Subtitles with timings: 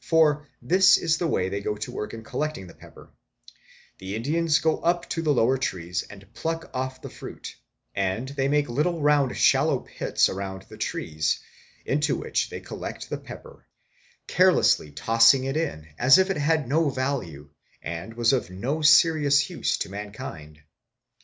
[0.00, 3.12] For this is the way they go to work in collecting the pepper;
[3.98, 7.54] the Indians go up to the lower trees and pluck off the fruit,
[7.94, 11.38] and they make little round shallow pits around the trees,
[11.84, 13.64] into which they collect the pepper,
[14.26, 17.50] carelessly tossing it in, as if it had no value
[17.80, 20.58] and was of no serious use to mankind.